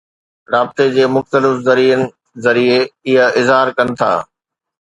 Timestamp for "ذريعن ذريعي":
1.67-2.81